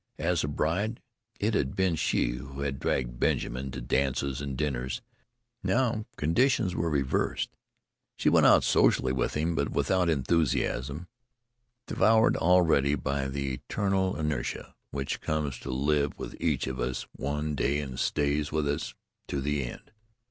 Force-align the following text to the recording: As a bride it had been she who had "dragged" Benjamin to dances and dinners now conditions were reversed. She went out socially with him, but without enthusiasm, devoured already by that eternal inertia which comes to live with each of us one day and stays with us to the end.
As 0.17 0.43
a 0.43 0.47
bride 0.47 0.99
it 1.39 1.53
had 1.53 1.75
been 1.75 1.95
she 1.95 2.29
who 2.29 2.61
had 2.61 2.79
"dragged" 2.79 3.19
Benjamin 3.19 3.69
to 3.69 3.81
dances 3.81 4.41
and 4.41 4.57
dinners 4.57 5.03
now 5.61 6.07
conditions 6.17 6.73
were 6.75 6.89
reversed. 6.89 7.51
She 8.15 8.27
went 8.27 8.47
out 8.47 8.63
socially 8.63 9.11
with 9.13 9.35
him, 9.35 9.53
but 9.53 9.69
without 9.69 10.09
enthusiasm, 10.09 11.07
devoured 11.85 12.35
already 12.35 12.95
by 12.95 13.27
that 13.27 13.37
eternal 13.37 14.15
inertia 14.15 14.73
which 14.89 15.21
comes 15.21 15.59
to 15.59 15.69
live 15.69 16.17
with 16.17 16.35
each 16.41 16.65
of 16.65 16.79
us 16.79 17.05
one 17.11 17.53
day 17.53 17.79
and 17.79 17.99
stays 17.99 18.51
with 18.51 18.67
us 18.67 18.95
to 19.27 19.39
the 19.39 19.63
end. 19.63 19.91